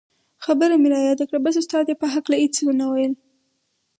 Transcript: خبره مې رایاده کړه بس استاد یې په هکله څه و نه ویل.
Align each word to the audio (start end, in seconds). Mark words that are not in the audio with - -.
خبره 0.45 0.75
مې 0.81 0.87
رایاده 0.95 1.23
کړه 1.29 1.39
بس 1.45 1.55
استاد 1.61 1.85
یې 1.91 1.95
په 2.01 2.07
هکله 2.13 2.37
څه 2.55 2.61
و 2.65 2.71
نه 2.79 2.85
ویل. 2.91 3.13